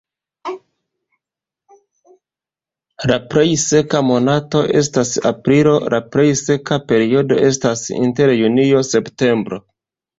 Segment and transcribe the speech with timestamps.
[3.13, 9.67] La plej malseka monato estas aprilo, la plej seka periodo estas inter junio-septembro.